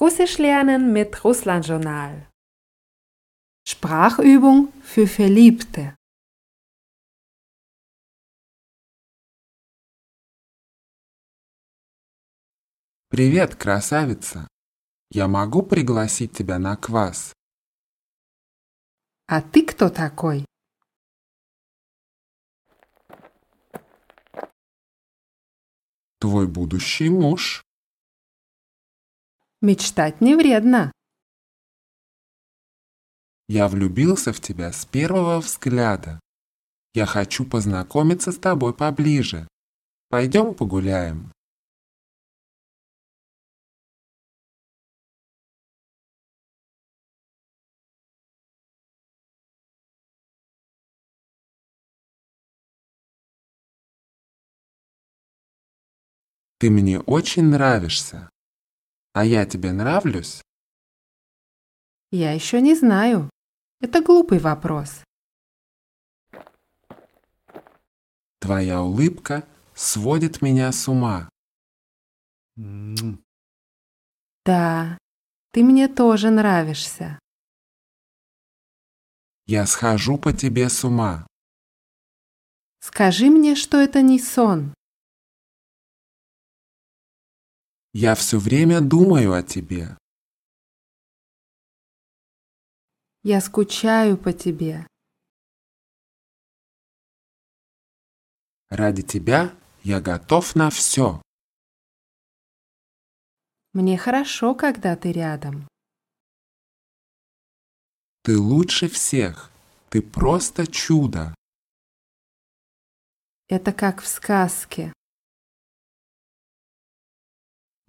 [0.00, 2.28] Russisch lernen mit Russland Journal.
[3.66, 5.96] Sprachübung für Verliebte.
[13.08, 14.48] Привет, красавица.
[15.10, 17.32] Я могу пригласить тебя на квас?
[19.26, 20.44] А ты кто такой?
[26.18, 27.62] Твой будущий муж.
[29.61, 30.93] Мечтать не вредно.
[33.49, 36.21] Я влюбился в тебя с первого взгляда.
[36.93, 39.49] Я хочу познакомиться с тобой поближе.
[40.07, 41.33] Пойдем погуляем.
[56.59, 58.29] Ты мне очень нравишься.
[59.13, 60.41] А я тебе нравлюсь?
[62.11, 63.29] Я еще не знаю.
[63.81, 65.03] Это глупый вопрос.
[68.39, 71.29] Твоя улыбка сводит меня с ума.
[74.45, 74.97] Да,
[75.51, 77.19] ты мне тоже нравишься.
[79.45, 81.25] Я схожу по тебе с ума.
[82.79, 84.73] Скажи мне, что это не сон.
[87.93, 89.97] Я все время думаю о тебе.
[93.23, 94.85] Я скучаю по тебе.
[98.69, 101.19] Ради тебя я готов на все.
[103.73, 105.67] Мне хорошо, когда ты рядом.
[108.21, 109.51] Ты лучше всех.
[109.89, 111.33] Ты просто чудо.
[113.47, 114.93] Это как в сказке.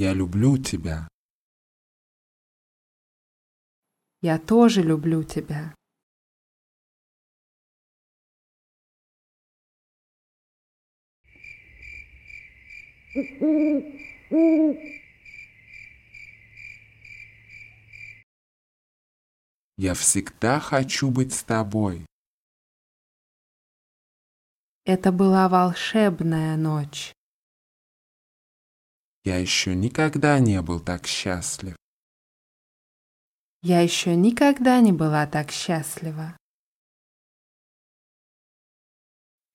[0.00, 1.08] Я люблю тебя.
[4.20, 5.74] Я тоже люблю тебя.
[19.76, 22.06] Я всегда хочу быть с тобой.
[24.84, 27.17] Это была волшебная ночь.
[29.24, 31.76] Я еще никогда не был так счастлив.
[33.62, 36.36] Я еще никогда не была так счастлива.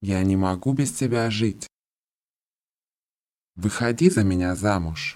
[0.02, 1.68] Я не могу без тебя жить.
[3.56, 5.16] Выходи за меня замуж.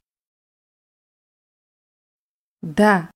[2.62, 3.12] Да,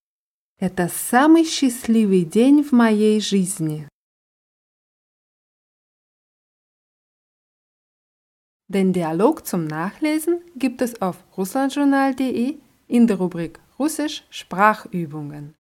[0.57, 3.87] это самый счастливый день в моей жизни.
[8.73, 12.55] Den Dialog zum Nachlesen gibt es auf russlandjournal.de
[12.87, 15.55] in der Rubrik Russisch Sprachübungen.